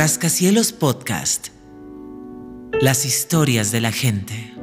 [0.00, 1.48] Rascacielos Podcast.
[2.80, 4.54] Las historias de la gente.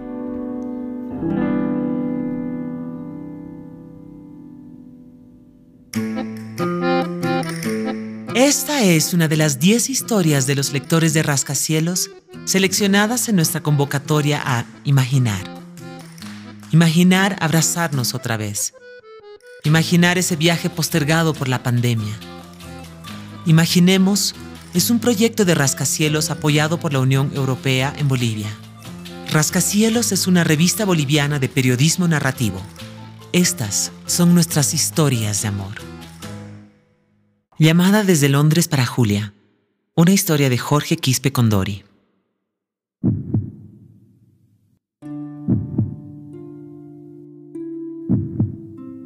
[8.33, 12.11] Esta es una de las 10 historias de los lectores de Rascacielos
[12.45, 15.43] seleccionadas en nuestra convocatoria a Imaginar.
[16.71, 18.73] Imaginar abrazarnos otra vez.
[19.65, 22.17] Imaginar ese viaje postergado por la pandemia.
[23.45, 24.33] Imaginemos
[24.75, 28.49] es un proyecto de rascacielos apoyado por la Unión Europea en Bolivia.
[29.31, 32.61] Rascacielos es una revista boliviana de periodismo narrativo.
[33.31, 35.75] Estas son nuestras historias de amor.
[37.57, 39.33] Llamada desde Londres para Julia.
[39.95, 41.85] Una historia de Jorge Quispe Condori.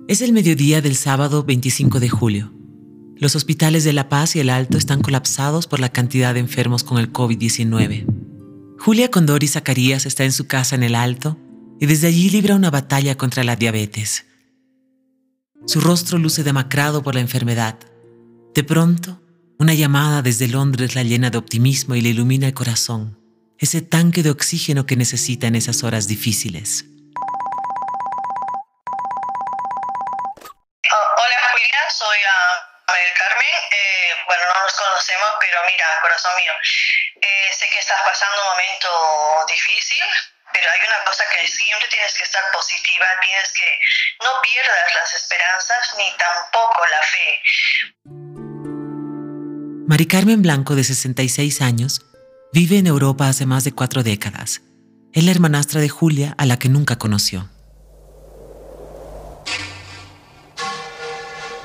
[0.08, 2.59] Es el mediodía del sábado 25 de julio.
[3.20, 6.86] Los hospitales de La Paz y El Alto están colapsados por la cantidad de enfermos
[6.86, 8.06] con el COVID-19.
[8.80, 11.38] Julia Condori Zacarías está en su casa en El Alto
[11.82, 14.26] y desde allí libra una batalla contra la diabetes.
[15.68, 17.78] Su rostro luce demacrado por la enfermedad.
[18.56, 19.22] De pronto,
[19.60, 23.20] una llamada desde Londres la llena de optimismo y le ilumina el corazón,
[23.58, 26.86] ese tanque de oxígeno que necesita en esas horas difíciles.
[30.90, 36.34] Oh, hola Julia, soy uh, María Carmen, eh, bueno, no nos conocemos, pero mira, corazón
[36.36, 36.54] mío,
[37.22, 38.90] eh, sé que estás pasando un momento
[39.48, 40.06] difícil,
[40.54, 43.70] pero hay una cosa que siempre tienes que estar positiva, tienes que
[44.26, 47.42] no pierdas las esperanzas ni tampoco la fe.
[49.88, 52.02] Mari Carmen Blanco, de 66 años,
[52.54, 54.62] vive en Europa hace más de cuatro décadas.
[55.14, 57.50] Es la hermanastra de Julia, a la que nunca conoció.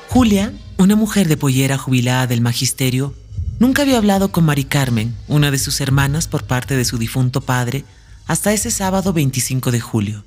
[0.08, 3.14] Julia una mujer de pollera jubilada del magisterio
[3.58, 7.40] nunca había hablado con Mari Carmen, una de sus hermanas por parte de su difunto
[7.40, 7.84] padre,
[8.26, 10.24] hasta ese sábado 25 de julio.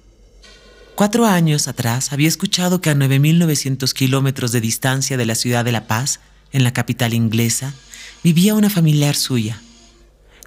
[0.95, 5.71] Cuatro años atrás había escuchado que a 9.900 kilómetros de distancia de la ciudad de
[5.71, 6.19] La Paz,
[6.51, 7.73] en la capital inglesa,
[8.23, 9.61] vivía una familiar suya.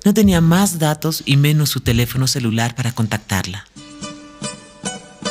[0.04, 3.66] No tenía más datos y menos su teléfono celular para contactarla.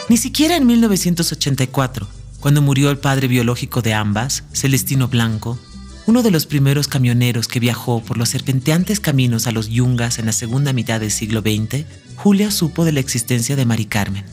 [0.07, 2.07] Ni siquiera en 1984,
[2.39, 5.59] cuando murió el padre biológico de ambas, Celestino Blanco,
[6.05, 10.25] uno de los primeros camioneros que viajó por los serpenteantes caminos a los yungas en
[10.25, 11.85] la segunda mitad del siglo XX,
[12.15, 14.25] Julia supo de la existencia de Mari Carmen.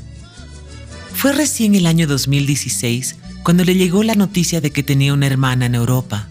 [1.13, 5.67] Fue recién el año 2016 cuando le llegó la noticia de que tenía una hermana
[5.67, 6.29] en Europa.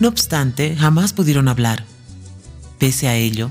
[0.00, 1.84] No obstante, jamás pudieron hablar.
[2.78, 3.50] Pese a ello,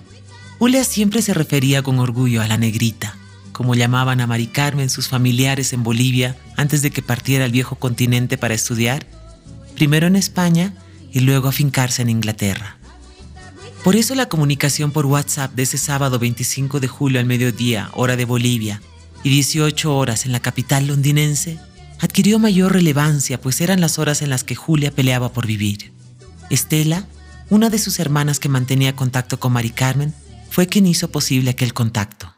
[0.58, 3.17] Julia siempre se refería con orgullo a la negrita,
[3.58, 7.76] como llamaban a Mari Carmen sus familiares en Bolivia antes de que partiera al viejo
[7.76, 9.08] continente para estudiar,
[9.74, 10.76] primero en España
[11.12, 12.78] y luego a fincarse en Inglaterra.
[13.84, 18.16] Por eso la comunicación por WhatsApp de ese sábado 25 de julio al mediodía, hora
[18.16, 18.80] de Bolivia,
[19.24, 21.58] y 18 horas en la capital londinense,
[22.00, 25.92] adquirió mayor relevancia, pues eran las horas en las que Julia peleaba por vivir.
[26.52, 27.08] Estela,
[27.50, 30.14] una de sus hermanas que mantenía contacto con Mari Carmen,
[30.52, 32.37] fue quien hizo posible aquel contacto.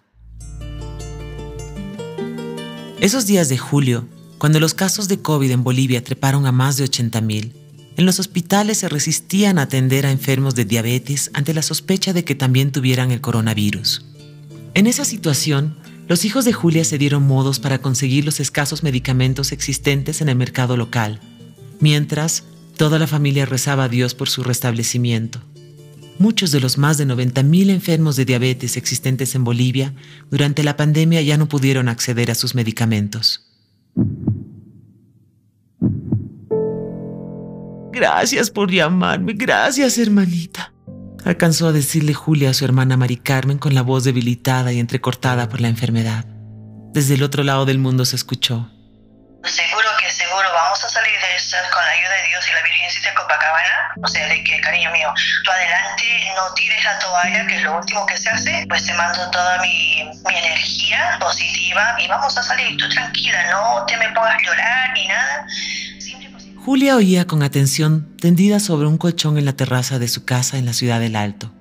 [3.01, 6.83] Esos días de julio, cuando los casos de COVID en Bolivia treparon a más de
[6.83, 7.53] 80.000,
[7.95, 12.25] en los hospitales se resistían a atender a enfermos de diabetes ante la sospecha de
[12.25, 14.05] que también tuvieran el coronavirus.
[14.73, 15.77] En esa situación,
[16.09, 20.35] los hijos de Julia se dieron modos para conseguir los escasos medicamentos existentes en el
[20.35, 21.21] mercado local,
[21.79, 22.43] mientras
[22.75, 25.41] toda la familia rezaba a Dios por su restablecimiento
[26.19, 29.93] muchos de los más de 90.000 enfermos de diabetes existentes en Bolivia
[30.29, 33.45] durante la pandemia ya no pudieron acceder a sus medicamentos.
[37.91, 40.73] Gracias por llamarme, gracias hermanita.
[41.25, 45.49] Alcanzó a decirle Julia a su hermana Mari Carmen con la voz debilitada y entrecortada
[45.49, 46.25] por la enfermedad.
[46.93, 48.69] Desde el otro lado del mundo se escuchó.
[51.49, 53.91] De esta con la ayuda de Dios y la Virgencita Copacabana.
[54.03, 55.11] O sea, de que, cariño mío,
[55.43, 56.03] tú adelante,
[56.35, 58.65] no tires la toalla, que es lo último que se hace.
[58.69, 62.77] Pues te mando toda mi, mi energía positiva y vamos a salir.
[62.77, 65.47] Tú tranquila, no te me pongas a llorar ni nada.
[66.65, 70.65] Julia oía con atención, tendida sobre un colchón en la terraza de su casa en
[70.65, 71.51] la ciudad del Alto.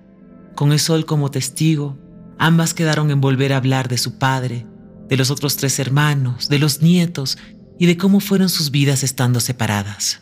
[0.55, 1.97] Con el sol como testigo,
[2.39, 4.67] ambas quedaron en volver a hablar de su padre,
[5.09, 7.39] de los otros tres hermanos, de los nietos
[7.79, 10.21] y de cómo fueron sus vidas estando separadas.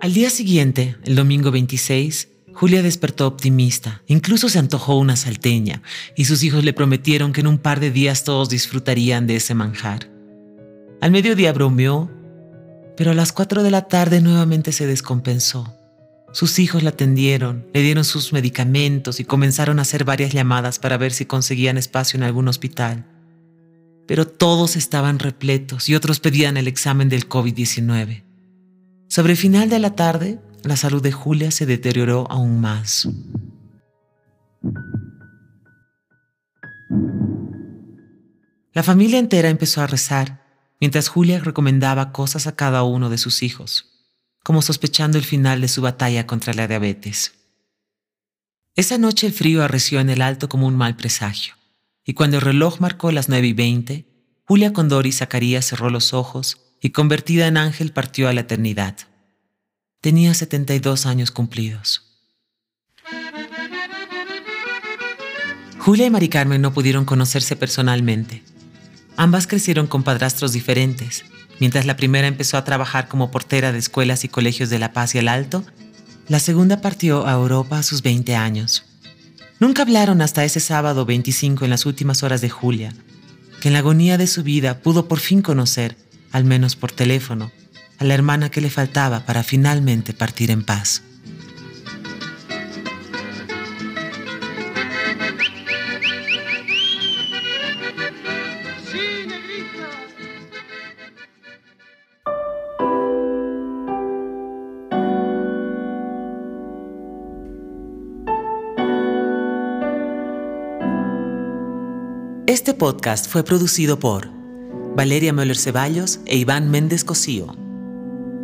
[0.00, 5.82] Al día siguiente, el domingo 26, Julia despertó optimista, incluso se antojó una salteña,
[6.16, 9.54] y sus hijos le prometieron que en un par de días todos disfrutarían de ese
[9.54, 10.10] manjar.
[11.00, 12.10] Al mediodía bromeó,
[12.96, 15.79] pero a las cuatro de la tarde nuevamente se descompensó.
[16.32, 20.96] Sus hijos la atendieron, le dieron sus medicamentos y comenzaron a hacer varias llamadas para
[20.96, 23.04] ver si conseguían espacio en algún hospital.
[24.06, 28.22] Pero todos estaban repletos y otros pedían el examen del COVID-19.
[29.08, 33.08] Sobre final de la tarde, la salud de Julia se deterioró aún más.
[38.72, 40.44] La familia entera empezó a rezar,
[40.80, 43.89] mientras Julia recomendaba cosas a cada uno de sus hijos,
[44.42, 47.34] como sospechando el final de su batalla contra la diabetes.
[48.76, 51.54] Esa noche el frío arreció en el alto como un mal presagio,
[52.04, 54.06] y cuando el reloj marcó las nueve y veinte,
[54.46, 58.96] Julia Condori Zacarías cerró los ojos y convertida en ángel partió a la eternidad.
[60.00, 62.06] Tenía 72 años cumplidos.
[65.78, 68.42] Julia y Mari Carmen no pudieron conocerse personalmente.
[69.16, 71.24] Ambas crecieron con padrastros diferentes.
[71.60, 75.14] Mientras la primera empezó a trabajar como portera de escuelas y colegios de La Paz
[75.14, 75.62] y el Alto,
[76.26, 78.84] la segunda partió a Europa a sus 20 años.
[79.60, 82.94] Nunca hablaron hasta ese sábado 25 en las últimas horas de Julia,
[83.60, 85.98] que en la agonía de su vida pudo por fin conocer,
[86.32, 87.52] al menos por teléfono,
[87.98, 91.02] a la hermana que le faltaba para finalmente partir en paz.
[112.50, 114.28] Este podcast fue producido por
[114.96, 117.54] Valeria Möller Ceballos e Iván Méndez Cosío.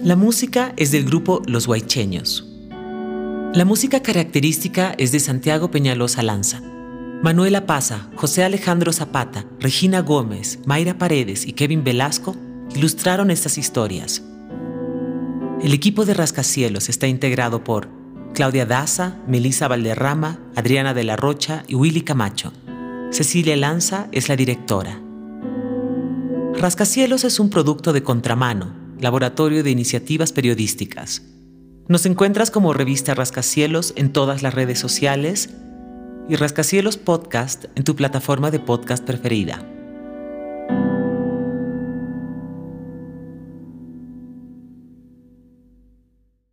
[0.00, 2.48] La música es del grupo Los Guaycheños.
[3.52, 6.62] La música característica es de Santiago Peñalosa Lanza.
[7.20, 12.36] Manuela Paza, José Alejandro Zapata, Regina Gómez, Mayra Paredes y Kevin Velasco
[12.76, 14.22] ilustraron estas historias.
[15.60, 17.88] El equipo de Rascacielos está integrado por
[18.34, 22.52] Claudia Daza, Melissa Valderrama, Adriana de la Rocha y Willy Camacho.
[23.10, 25.00] Cecilia Lanza es la directora.
[26.54, 31.22] Rascacielos es un producto de contramano Laboratorio de Iniciativas Periodísticas.
[31.88, 35.50] Nos encuentras como revista Rascacielos en todas las redes sociales
[36.28, 39.75] y Rascacielos Podcast en tu plataforma de podcast preferida.